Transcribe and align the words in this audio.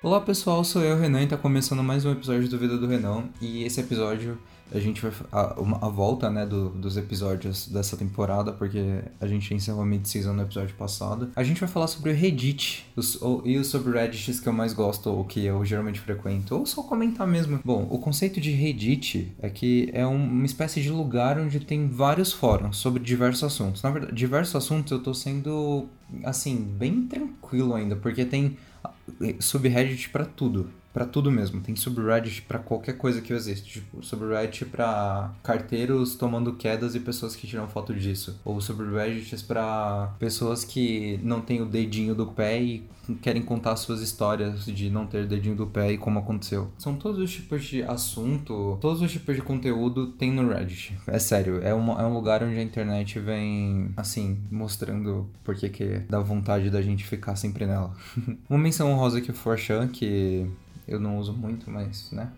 Olá 0.00 0.20
pessoal, 0.20 0.62
sou 0.62 0.80
eu, 0.80 0.96
Renan, 0.96 1.22
e 1.22 1.26
tá 1.26 1.36
começando 1.36 1.82
mais 1.82 2.04
um 2.04 2.12
episódio 2.12 2.48
do 2.48 2.56
Vida 2.56 2.78
do 2.78 2.86
Renan. 2.86 3.24
E 3.40 3.64
esse 3.64 3.80
episódio 3.80 4.38
a 4.70 4.78
gente 4.78 5.02
vai. 5.02 5.10
A, 5.32 5.60
uma, 5.60 5.76
a 5.84 5.88
volta, 5.88 6.30
né, 6.30 6.46
do, 6.46 6.68
dos 6.68 6.96
episódios 6.96 7.66
dessa 7.66 7.96
temporada, 7.96 8.52
porque 8.52 9.02
a 9.20 9.26
gente 9.26 9.52
encerrou 9.52 9.82
a 9.82 9.84
mid-season 9.86 10.34
no 10.34 10.42
episódio 10.42 10.76
passado. 10.76 11.32
A 11.34 11.42
gente 11.42 11.58
vai 11.58 11.68
falar 11.68 11.88
sobre 11.88 12.12
o 12.12 12.14
Reddit 12.14 12.86
os, 12.94 13.20
ou, 13.20 13.42
e 13.44 13.58
os 13.58 13.66
subreddits 13.66 14.38
que 14.38 14.48
eu 14.48 14.52
mais 14.52 14.72
gosto, 14.72 15.10
ou 15.10 15.24
que 15.24 15.44
eu 15.44 15.64
geralmente 15.64 15.98
frequento, 15.98 16.54
ou 16.54 16.64
só 16.64 16.84
comentar 16.84 17.26
mesmo. 17.26 17.58
Bom, 17.64 17.84
o 17.90 17.98
conceito 17.98 18.40
de 18.40 18.52
Reddit 18.52 19.34
é 19.40 19.50
que 19.50 19.90
é 19.92 20.06
um, 20.06 20.14
uma 20.14 20.46
espécie 20.46 20.80
de 20.80 20.90
lugar 20.90 21.40
onde 21.40 21.58
tem 21.58 21.88
vários 21.88 22.32
fóruns 22.32 22.76
sobre 22.76 23.02
diversos 23.02 23.42
assuntos. 23.42 23.82
Na 23.82 23.90
verdade, 23.90 24.14
diversos 24.14 24.54
assuntos 24.54 24.92
eu 24.92 25.02
tô 25.02 25.12
sendo, 25.12 25.86
assim, 26.22 26.56
bem 26.56 27.02
tranquilo 27.02 27.74
ainda, 27.74 27.96
porque 27.96 28.24
tem 28.24 28.56
subreddit 29.40 30.10
para 30.10 30.24
tudo. 30.24 30.70
Para 30.92 31.04
tudo 31.04 31.30
mesmo. 31.30 31.60
Tem 31.60 31.76
subreddit 31.76 32.42
para 32.42 32.58
qualquer 32.58 32.96
coisa 32.96 33.20
que 33.20 33.32
existe. 33.32 33.80
Tipo, 33.80 34.02
subreddit 34.02 34.64
para 34.66 35.32
carteiros 35.42 36.14
tomando 36.14 36.54
quedas 36.54 36.94
e 36.94 37.00
pessoas 37.00 37.36
que 37.36 37.46
tiram 37.46 37.68
foto 37.68 37.94
disso. 37.94 38.40
Ou 38.44 38.60
subreddits 38.60 39.42
para 39.42 40.14
pessoas 40.18 40.64
que 40.64 41.20
não 41.22 41.40
têm 41.40 41.60
o 41.60 41.66
dedinho 41.66 42.14
do 42.14 42.26
pé 42.26 42.60
e 42.60 42.86
querem 43.16 43.42
contar 43.42 43.76
suas 43.76 44.00
histórias 44.00 44.66
de 44.66 44.90
não 44.90 45.06
ter 45.06 45.26
dedinho 45.26 45.56
do 45.56 45.66
pé 45.66 45.92
e 45.92 45.98
como 45.98 46.18
aconteceu. 46.18 46.70
São 46.78 46.94
todos 46.94 47.20
os 47.20 47.30
tipos 47.30 47.64
de 47.64 47.82
assunto, 47.82 48.78
todos 48.80 49.00
os 49.00 49.10
tipos 49.10 49.34
de 49.34 49.42
conteúdo 49.42 50.08
tem 50.08 50.32
no 50.32 50.48
Reddit. 50.48 50.98
É 51.06 51.18
sério, 51.18 51.60
é, 51.62 51.72
uma, 51.72 52.00
é 52.00 52.04
um 52.04 52.12
lugar 52.12 52.42
onde 52.42 52.58
a 52.58 52.62
internet 52.62 53.18
vem, 53.18 53.90
assim, 53.96 54.38
mostrando 54.50 55.28
porque 55.42 55.68
que 55.68 56.00
dá 56.08 56.20
vontade 56.20 56.70
da 56.70 56.82
gente 56.82 57.04
ficar 57.04 57.36
sempre 57.36 57.66
nela. 57.66 57.94
uma 58.48 58.58
menção 58.58 58.92
honrosa 58.92 59.18
aqui, 59.18 59.32
Forchan, 59.32 59.88
que 59.88 60.46
eu 60.88 60.98
não 60.98 61.18
uso 61.18 61.32
muito, 61.32 61.70
mas, 61.70 62.10
né? 62.10 62.32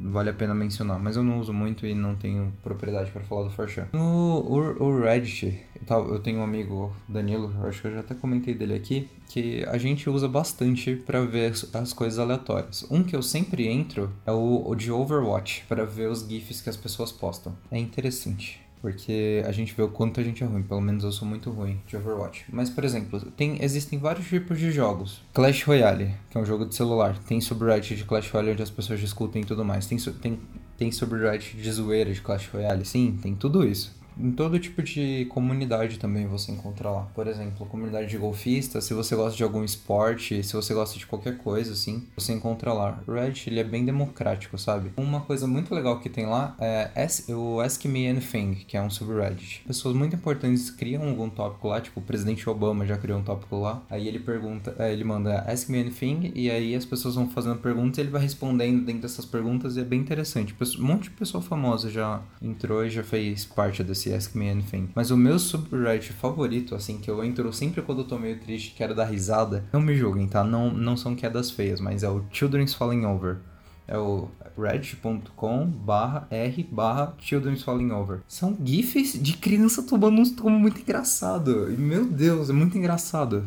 vale 0.00 0.30
a 0.30 0.32
pena 0.32 0.54
mencionar, 0.54 0.98
mas 0.98 1.16
eu 1.16 1.22
não 1.22 1.40
uso 1.40 1.52
muito 1.52 1.86
e 1.86 1.94
não 1.94 2.14
tenho 2.14 2.52
propriedade 2.62 3.10
para 3.10 3.22
falar 3.22 3.44
do 3.44 3.50
Forchan. 3.50 3.88
No 3.92 4.40
o, 4.40 4.82
o 4.82 5.00
Reddit, 5.00 5.60
eu 5.88 6.18
tenho 6.20 6.40
um 6.40 6.42
amigo, 6.42 6.94
Danilo, 7.08 7.52
acho 7.66 7.80
que 7.80 7.88
eu 7.88 7.92
já 7.92 8.00
até 8.00 8.14
comentei 8.14 8.54
dele 8.54 8.74
aqui, 8.74 9.08
que 9.28 9.64
a 9.64 9.78
gente 9.78 10.08
usa 10.08 10.28
bastante 10.28 10.96
para 10.96 11.24
ver 11.24 11.52
as 11.72 11.92
coisas 11.92 12.18
aleatórias. 12.18 12.86
Um 12.90 13.02
que 13.02 13.16
eu 13.16 13.22
sempre 13.22 13.66
entro 13.66 14.10
é 14.26 14.32
o, 14.32 14.62
o 14.66 14.74
de 14.74 14.90
Overwatch, 14.92 15.64
para 15.68 15.84
ver 15.84 16.10
os 16.10 16.26
GIFs 16.26 16.60
que 16.60 16.68
as 16.68 16.76
pessoas 16.76 17.10
postam. 17.10 17.56
É 17.70 17.78
interessante 17.78 18.63
porque 18.84 19.42
a 19.46 19.50
gente 19.50 19.72
vê 19.72 19.82
o 19.82 19.88
quanto 19.88 20.20
a 20.20 20.22
gente 20.22 20.44
é 20.44 20.46
ruim. 20.46 20.62
Pelo 20.62 20.82
menos 20.82 21.04
eu 21.04 21.10
sou 21.10 21.26
muito 21.26 21.50
ruim 21.50 21.80
de 21.86 21.96
Overwatch. 21.96 22.44
Mas, 22.52 22.68
por 22.68 22.84
exemplo, 22.84 23.18
tem, 23.34 23.56
existem 23.64 23.98
vários 23.98 24.28
tipos 24.28 24.58
de 24.58 24.70
jogos. 24.70 25.22
Clash 25.32 25.62
Royale, 25.62 26.14
que 26.28 26.36
é 26.36 26.40
um 26.42 26.44
jogo 26.44 26.66
de 26.66 26.74
celular. 26.74 27.16
Tem 27.20 27.40
subreddit 27.40 27.96
de 27.96 28.04
Clash 28.04 28.30
Royale 28.30 28.52
onde 28.52 28.62
as 28.62 28.68
pessoas 28.68 29.00
discutem 29.00 29.40
e 29.40 29.44
tudo 29.46 29.64
mais. 29.64 29.86
Tem, 29.86 29.96
tem, 29.96 30.38
tem 30.76 30.92
subreddit 30.92 31.56
de 31.56 31.72
zoeira 31.72 32.12
de 32.12 32.20
Clash 32.20 32.46
Royale. 32.52 32.84
Sim, 32.84 33.18
tem 33.22 33.34
tudo 33.34 33.66
isso 33.66 34.03
em 34.18 34.32
todo 34.32 34.58
tipo 34.58 34.82
de 34.82 35.26
comunidade 35.26 35.98
também 35.98 36.26
você 36.26 36.52
encontra 36.52 36.90
lá. 36.90 37.02
Por 37.14 37.26
exemplo, 37.26 37.66
comunidade 37.66 38.08
de 38.08 38.18
golfistas, 38.18 38.84
se 38.84 38.94
você 38.94 39.14
gosta 39.16 39.36
de 39.36 39.42
algum 39.42 39.64
esporte, 39.64 40.42
se 40.42 40.52
você 40.52 40.74
gosta 40.74 40.98
de 40.98 41.06
qualquer 41.06 41.38
coisa, 41.38 41.72
assim, 41.72 42.06
você 42.16 42.32
encontra 42.32 42.72
lá. 42.72 43.02
Reddit, 43.06 43.50
ele 43.50 43.60
é 43.60 43.64
bem 43.64 43.84
democrático, 43.84 44.56
sabe? 44.58 44.92
Uma 44.96 45.20
coisa 45.20 45.46
muito 45.46 45.74
legal 45.74 46.00
que 46.00 46.08
tem 46.08 46.26
lá 46.26 46.56
é 46.60 46.90
o 47.32 47.60
Ask 47.60 47.84
Me 47.86 48.08
Anything, 48.08 48.54
que 48.66 48.76
é 48.76 48.82
um 48.82 48.90
subreddit. 48.90 49.62
Pessoas 49.66 49.94
muito 49.94 50.16
importantes 50.16 50.70
criam 50.70 51.08
algum 51.08 51.28
tópico 51.28 51.68
lá, 51.68 51.80
tipo 51.80 52.00
o 52.00 52.02
presidente 52.02 52.48
Obama 52.48 52.86
já 52.86 52.96
criou 52.96 53.18
um 53.18 53.22
tópico 53.22 53.58
lá. 53.58 53.82
Aí 53.90 54.08
ele 54.08 54.18
pergunta, 54.18 54.74
é, 54.78 54.92
ele 54.92 55.04
manda 55.04 55.40
Ask 55.40 55.68
Me 55.68 55.80
Anything, 55.80 56.32
e 56.34 56.50
aí 56.50 56.74
as 56.74 56.84
pessoas 56.84 57.14
vão 57.14 57.28
fazendo 57.28 57.56
perguntas 57.56 57.98
e 57.98 58.00
ele 58.02 58.10
vai 58.10 58.22
respondendo 58.22 58.84
dentro 58.84 59.02
dessas 59.02 59.24
perguntas 59.24 59.76
e 59.76 59.80
é 59.80 59.84
bem 59.84 60.00
interessante. 60.00 60.54
Um 60.78 60.82
monte 60.82 61.04
de 61.04 61.10
pessoa 61.10 61.42
famosa 61.42 61.90
já 61.90 62.20
entrou 62.42 62.84
e 62.84 62.90
já 62.90 63.02
fez 63.02 63.44
parte 63.44 63.82
desse 63.82 64.03
esse 64.04 64.14
Ask 64.14 64.34
Me 64.34 64.50
Anything. 64.50 64.90
Mas 64.94 65.10
o 65.10 65.16
meu 65.16 65.38
subreddit 65.38 66.12
favorito, 66.12 66.74
assim, 66.74 66.98
que 66.98 67.10
eu 67.10 67.24
entro 67.24 67.52
sempre 67.52 67.82
quando 67.82 68.00
eu 68.00 68.04
tô 68.04 68.18
meio 68.18 68.38
triste, 68.38 68.74
quero 68.76 68.94
dar 68.94 69.04
risada, 69.04 69.64
não 69.72 69.80
me 69.80 69.96
julguem, 69.96 70.26
tá? 70.26 70.44
Não, 70.44 70.70
não 70.70 70.96
são 70.96 71.14
quedas 71.14 71.50
feias, 71.50 71.80
mas 71.80 72.02
é 72.02 72.08
o 72.08 72.24
Children's 72.30 72.74
Falling 72.74 73.04
Over. 73.04 73.38
É 73.86 73.98
o 73.98 74.28
reddit.com 74.56 75.66
barra 75.66 76.26
r 76.30 76.68
barra 76.70 77.14
Children's 77.18 77.62
Falling 77.62 77.90
Over. 77.90 78.20
São 78.26 78.56
gifs 78.64 79.22
de 79.22 79.34
criança 79.34 79.82
tomando 79.82 80.22
um 80.22 80.34
tomo 80.34 80.58
muito 80.58 80.80
engraçado. 80.80 81.70
E, 81.70 81.76
meu 81.76 82.06
Deus, 82.06 82.48
é 82.48 82.52
muito 82.52 82.78
engraçado. 82.78 83.44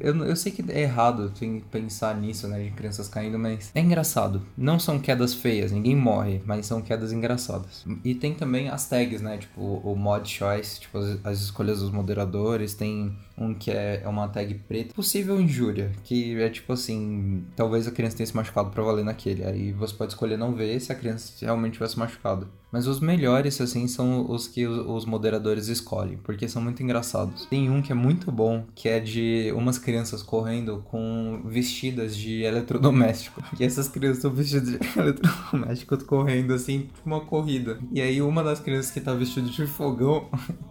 Eu, 0.00 0.16
eu 0.24 0.36
sei 0.36 0.50
que 0.50 0.64
é 0.70 0.82
errado 0.82 1.32
pensar 1.70 2.16
nisso, 2.16 2.48
né? 2.48 2.64
De 2.64 2.70
crianças 2.70 3.08
caindo, 3.08 3.38
mas 3.38 3.70
é 3.74 3.80
engraçado. 3.80 4.42
Não 4.56 4.78
são 4.78 4.98
quedas 4.98 5.34
feias, 5.34 5.70
ninguém 5.70 5.94
morre, 5.94 6.40
mas 6.44 6.66
são 6.66 6.82
quedas 6.82 7.12
engraçadas. 7.12 7.84
E 8.04 8.14
tem 8.14 8.34
também 8.34 8.68
as 8.68 8.88
tags, 8.88 9.20
né? 9.20 9.38
Tipo, 9.38 9.60
o 9.60 9.94
mod 9.94 10.28
choice, 10.28 10.80
tipo, 10.80 10.98
as, 10.98 11.18
as 11.24 11.40
escolhas 11.40 11.80
dos 11.80 11.90
moderadores. 11.90 12.74
Tem 12.74 13.16
um 13.40 13.54
que 13.54 13.70
é, 13.70 14.02
é 14.04 14.08
uma 14.08 14.28
tag 14.28 14.54
preta. 14.68 14.94
Possível 14.94 15.40
injúria, 15.40 15.90
que 16.04 16.38
é 16.40 16.50
tipo 16.50 16.72
assim: 16.72 17.44
talvez 17.56 17.88
a 17.88 17.90
criança 17.90 18.18
tenha 18.18 18.26
se 18.26 18.36
machucado 18.36 18.70
pra 18.70 18.82
valer 18.82 19.04
naquele. 19.04 19.44
Aí 19.44 19.72
você 19.72 19.94
pode 19.94 20.12
escolher 20.12 20.36
não 20.36 20.54
ver 20.54 20.78
se 20.80 20.92
a 20.92 20.94
criança 20.94 21.32
realmente 21.40 21.74
tivesse 21.74 21.98
machucado. 21.98 22.46
Mas 22.72 22.86
os 22.86 23.00
melhores, 23.00 23.60
assim, 23.60 23.88
são 23.88 24.30
os 24.30 24.46
que 24.46 24.64
os 24.66 25.04
moderadores 25.04 25.66
escolhem, 25.66 26.18
porque 26.22 26.46
são 26.46 26.62
muito 26.62 26.80
engraçados. 26.82 27.46
Tem 27.46 27.68
um 27.68 27.82
que 27.82 27.90
é 27.90 27.94
muito 27.96 28.30
bom, 28.30 28.64
que 28.76 28.88
é 28.88 29.00
de 29.00 29.52
umas 29.56 29.76
crianças 29.76 30.22
correndo 30.22 30.84
com 30.88 31.42
vestidas 31.44 32.16
de 32.16 32.42
eletrodoméstico. 32.42 33.42
E 33.58 33.64
essas 33.64 33.88
crianças 33.88 34.18
estão 34.18 34.30
vestidas 34.30 34.68
de 34.70 34.78
eletrodoméstico 34.98 36.04
correndo, 36.04 36.54
assim, 36.54 36.82
tipo 36.82 37.00
uma 37.04 37.20
corrida. 37.20 37.78
E 37.92 38.00
aí 38.00 38.22
uma 38.22 38.44
das 38.44 38.60
crianças 38.60 38.90
que 38.90 39.00
tá 39.00 39.12
vestida 39.12 39.48
de 39.48 39.66
fogão 39.66 40.28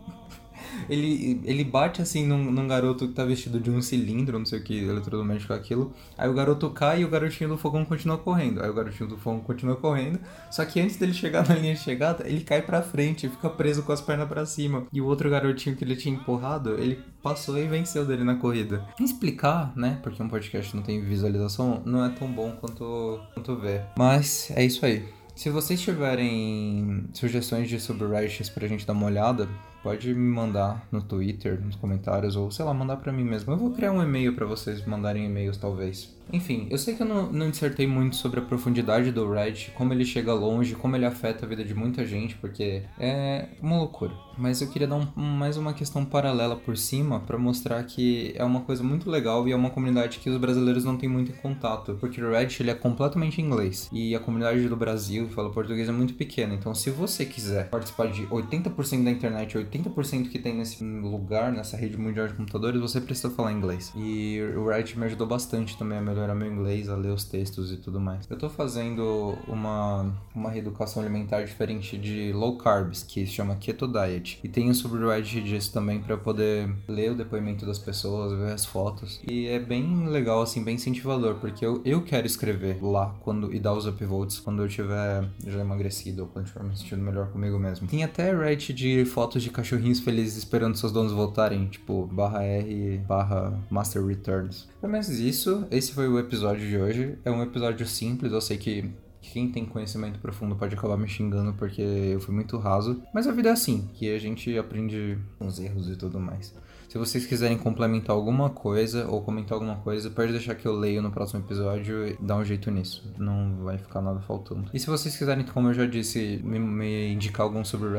ele, 0.90 1.42
ele 1.44 1.64
bate 1.64 2.02
assim 2.02 2.26
num, 2.26 2.52
num, 2.52 2.68
garoto 2.68 3.08
que 3.08 3.14
tá 3.14 3.24
vestido 3.24 3.60
de 3.60 3.70
um 3.70 3.82
cilindro, 3.82 4.38
não 4.40 4.46
sei 4.46 4.60
o 4.60 4.64
que, 4.64 4.78
eletrodoméstico 4.78 5.54
aquilo. 5.54 5.94
Aí 6.18 6.28
o 6.28 6.34
garoto 6.34 6.70
cai 6.72 7.02
e 7.02 7.06
o 7.06 7.10
garotinho 7.10 7.50
do 7.50 7.58
fogão 7.58 7.86
continua 7.86 8.18
correndo. 8.18 8.62
Aí 8.62 8.70
o 8.70 8.74
garotinho 8.74 9.10
do 9.10 9.18
fogão 9.18 9.40
continua 9.42 9.76
correndo. 9.76 10.20
Só 10.50 10.66
que 10.66 10.80
antes 10.80 10.98
dele 10.98 11.14
chegar 11.14 11.48
na 11.48 11.56
linha 11.56 11.76
de 11.76 11.82
chegada, 11.82 12.28
ele 12.28 12.42
cai 12.42 12.62
pra 12.62 12.82
frente 12.82 13.28
e 13.28 13.30
fica 13.30 13.50
preso 13.50 13.84
com 13.84 13.92
as 13.92 14.02
pernas 14.02 14.28
para 14.28 14.46
cima. 14.46 14.88
E 14.92 15.00
o 15.00 15.06
outro 15.06 15.30
garotinho 15.30 15.76
que 15.76 15.84
ele 15.84 15.96
tinha 15.96 16.16
empurrado, 16.16 16.72
ele 16.80 17.00
passou 17.22 17.58
e 17.58 17.68
venceu 17.68 18.06
dele 18.06 18.24
na 18.24 18.36
corrida. 18.36 18.84
Explicar, 19.00 19.72
né? 19.76 20.00
Porque 20.02 20.22
um 20.22 20.28
podcast 20.28 20.76
não 20.76 20.84
tem 20.84 21.02
visualização, 21.02 21.82
não 21.86 22.04
é 22.04 22.10
tão 22.10 22.32
bom 22.32 22.52
quanto, 22.60 23.20
quanto 23.34 23.56
ver. 23.56 23.84
Mas 23.98 24.52
é 24.56 24.66
isso 24.66 24.86
aí. 24.86 25.20
Se 25.40 25.50
vocês 25.50 25.80
tiverem 25.80 27.06
sugestões 27.14 27.70
de 27.70 27.80
subreddits 27.80 28.50
pra 28.50 28.68
gente 28.68 28.86
dar 28.86 28.92
uma 28.92 29.06
olhada, 29.06 29.48
pode 29.84 30.14
me 30.14 30.34
mandar 30.34 30.88
no 30.92 31.02
Twitter, 31.02 31.60
nos 31.60 31.76
comentários, 31.76 32.36
ou 32.36 32.52
sei 32.52 32.66
lá, 32.66 32.74
mandar 32.74 32.98
para 32.98 33.12
mim 33.12 33.24
mesmo. 33.24 33.52
Eu 33.52 33.58
vou 33.58 33.72
criar 33.72 33.92
um 33.92 34.02
e-mail 34.02 34.34
para 34.34 34.46
vocês 34.46 34.86
mandarem 34.86 35.26
e-mails, 35.26 35.58
talvez. 35.58 36.20
Enfim, 36.32 36.68
eu 36.70 36.78
sei 36.78 36.96
que 36.96 37.02
eu 37.02 37.08
não, 37.08 37.32
não 37.32 37.50
dissertei 37.50 37.88
muito 37.88 38.16
sobre 38.16 38.40
a 38.40 38.44
profundidade 38.44 39.12
do 39.12 39.32
Reddit, 39.32 39.72
como 39.72 39.94
ele 39.94 40.06
chega 40.06 40.32
longe, 40.32 40.76
como 40.76 40.96
ele 40.96 41.06
afeta 41.06 41.46
a 41.46 41.50
vida 41.50 41.64
de 41.64 41.74
muita 41.74 42.06
gente, 42.06 42.36
porque 42.36 42.84
é 43.00 43.48
uma 43.62 43.78
loucura. 43.78 44.14
Mas 44.38 44.62
eu 44.62 44.70
queria 44.70 44.88
dar 44.88 44.96
um, 44.96 45.08
mais 45.16 45.58
uma 45.58 45.74
questão 45.74 46.06
paralela 46.06 46.56
por 46.56 46.78
cima 46.78 47.20
para 47.20 47.38
mostrar 47.38 47.84
que 47.84 48.34
é 48.36 48.44
uma 48.44 48.62
coisa 48.62 48.84
muito 48.84 49.10
legal 49.10 49.48
e 49.48 49.52
é 49.52 49.56
uma 49.56 49.72
comunidade 49.72 50.20
que 50.20 50.30
os 50.30 50.38
brasileiros 50.38 50.86
não 50.86 50.98
têm 50.98 51.10
muito 51.10 51.32
em 51.32 51.36
contato, 51.36 51.98
porque 52.00 52.22
o 52.22 52.32
Reddit 52.32 52.62
ele 52.62 52.72
é 52.72 52.76
completamente 52.76 53.42
em 53.42 53.46
inglês 53.46 53.90
e 53.92 54.16
a 54.16 54.20
comunidade 54.20 54.68
do 54.70 54.76
Brasil 54.76 55.28
fala 55.30 55.50
português 55.50 55.90
é 55.90 55.92
muito 55.92 56.14
pequena. 56.14 56.54
Então, 56.54 56.76
se 56.76 56.92
você 56.92 57.26
quiser 57.26 57.70
participar 57.70 58.08
de 58.08 58.28
80% 58.28 59.04
da 59.04 59.12
internet, 59.12 59.58
80% 59.70 60.30
que 60.30 60.40
tem 60.40 60.56
nesse 60.56 60.84
lugar, 60.84 61.52
nessa 61.52 61.78
rede 61.78 61.98
mundial 61.98 62.28
de 62.28 62.34
computadores, 62.34 62.80
você 62.80 63.00
precisa 63.00 63.30
falar 63.30 63.52
inglês. 63.52 63.92
E 63.96 64.40
o 64.56 64.68
Reddit 64.68 64.98
me 64.98 65.06
ajudou 65.06 65.28
bastante 65.28 65.78
também 65.78 65.98
a 65.98 66.02
melhorar 66.02 66.36
meu 66.36 66.52
inglês, 66.52 66.90
a 66.90 66.96
ler 66.96 67.12
os 67.12 67.24
textos 67.24 67.72
e 67.72 67.78
tudo 67.78 68.00
mais. 68.00 68.26
Eu 68.30 68.38
tô 68.38 68.50
fazendo 68.50 69.38
uma, 69.48 70.12
uma 70.34 70.50
reeducação 70.50 71.02
alimentar 71.02 71.44
diferente 71.44 71.98
de 71.98 72.32
low 72.34 72.58
carbs, 72.58 73.04
que 73.04 73.26
se 73.26 73.34
chama 73.34 73.56
Keto 73.56 73.88
Diet. 73.88 74.40
E 74.44 74.48
tem 74.48 74.70
um 74.70 74.74
subreddit 74.74 75.42
disso 75.42 75.72
também 75.72 76.00
para 76.00 76.18
poder 76.18 76.70
ler 76.88 77.12
o 77.12 77.16
depoimento 77.16 77.66
das 77.66 77.80
pessoas, 77.80 78.38
ver 78.38 78.54
as 78.54 78.66
fotos. 78.66 79.20
E 79.28 79.48
é 79.48 79.60
bem 79.60 80.08
legal, 80.08 80.42
assim, 80.42 80.64
bem 80.64 80.76
incentivador, 80.76 81.36
porque 81.36 81.66
eu, 81.66 81.82
eu 81.86 82.02
quero 82.02 82.26
escrever 82.26 82.84
lá 82.84 83.16
quando 83.22 83.54
e 83.54 83.60
dar 83.60 83.74
os 83.74 83.86
upvotes 83.86 84.40
quando 84.40 84.64
eu 84.64 84.68
tiver 84.68 85.28
já 85.46 85.60
emagrecido 85.60 86.24
ou 86.24 86.28
quando 86.28 86.46
estiver 86.46 86.66
me 86.66 86.78
sentindo 86.78 87.02
melhor 87.02 87.28
comigo 87.28 87.58
mesmo. 87.60 87.88
Tem 87.88 88.04
até 88.04 88.36
Reddit 88.36 88.74
de 88.74 89.06
fotos 89.06 89.44
de 89.44 89.50
cachorrinhos 89.60 90.00
felizes 90.00 90.38
esperando 90.38 90.78
seus 90.78 90.92
donos 90.92 91.12
voltarem, 91.12 91.68
tipo, 91.68 92.08
barra 92.08 92.44
R, 92.44 92.98
barra 93.00 93.60
Master 93.70 94.06
Returns. 94.06 94.68
Pelo 94.80 94.92
menos 94.92 95.10
isso, 95.10 95.68
esse 95.70 95.92
foi 95.92 96.08
o 96.08 96.18
episódio 96.18 96.68
de 96.68 96.78
hoje. 96.78 97.18
É 97.26 97.32
um 97.32 97.44
episódio 97.44 97.86
simples, 97.86 98.32
eu 98.32 98.42
sei 98.42 98.58
que 98.58 98.90
quem 99.32 99.52
tem 99.52 99.66
conhecimento 99.66 100.20
profundo 100.20 100.56
pode 100.56 100.76
acabar 100.76 100.98
me 100.98 101.08
xingando 101.08 101.54
porque 101.54 101.82
eu 101.82 102.20
fui 102.20 102.34
muito 102.34 102.58
raso. 102.58 103.02
Mas 103.14 103.28
a 103.28 103.32
vida 103.32 103.50
é 103.50 103.52
assim, 103.52 103.90
que 103.94 104.14
a 104.14 104.20
gente 104.20 104.58
aprende 104.58 105.18
com 105.38 105.48
os 105.48 105.60
erros 105.60 105.90
e 105.90 105.96
tudo 105.96 106.20
mais. 106.20 106.54
Se 106.90 106.98
vocês 106.98 107.24
quiserem 107.28 107.56
complementar 107.56 108.16
alguma 108.16 108.50
coisa 108.50 109.06
ou 109.08 109.22
comentar 109.22 109.54
alguma 109.54 109.76
coisa, 109.76 110.10
pode 110.10 110.32
deixar 110.32 110.56
que 110.56 110.66
eu 110.66 110.74
leio 110.74 111.04
no 111.04 111.12
próximo 111.12 111.40
episódio 111.40 112.08
e 112.08 112.18
dá 112.20 112.36
um 112.36 112.44
jeito 112.44 112.72
nisso. 112.72 113.08
Não 113.16 113.64
vai 113.64 113.78
ficar 113.78 114.02
nada 114.02 114.20
faltando. 114.22 114.72
E 114.74 114.80
se 114.80 114.88
vocês 114.88 115.16
quiserem, 115.16 115.46
como 115.46 115.68
eu 115.68 115.74
já 115.76 115.86
disse, 115.86 116.42
me, 116.44 116.58
me 116.58 117.14
indicar 117.14 117.44
algum 117.44 117.64
sobre 117.64 117.90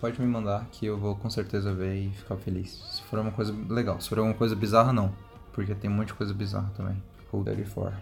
pode 0.00 0.20
me 0.20 0.26
mandar 0.26 0.66
que 0.72 0.86
eu 0.86 0.98
vou 0.98 1.14
com 1.14 1.30
certeza 1.30 1.72
ver 1.72 1.94
e 1.94 2.10
ficar 2.10 2.36
feliz. 2.36 2.82
Se 2.90 3.02
for 3.02 3.20
uma 3.20 3.30
coisa 3.30 3.54
legal. 3.68 4.00
Se 4.00 4.08
for 4.08 4.18
alguma 4.18 4.36
coisa 4.36 4.56
bizarra, 4.56 4.92
não. 4.92 5.12
Porque 5.52 5.72
tem 5.72 5.88
um 5.88 5.94
monte 5.94 6.08
de 6.08 6.14
coisa 6.14 6.34
bizarra 6.34 6.72
também. 6.76 7.00
Cool 7.30 7.44
Daddy 7.44 7.64
4. 7.64 7.92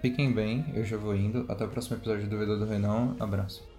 Fiquem 0.00 0.32
bem, 0.32 0.64
eu 0.74 0.84
já 0.84 0.96
vou 0.96 1.14
indo. 1.14 1.44
Até 1.48 1.64
o 1.64 1.68
próximo 1.68 1.96
episódio 1.96 2.28
do 2.28 2.38
Vida 2.38 2.56
do 2.56 2.64
Renão. 2.64 3.14
Abraço. 3.20 3.75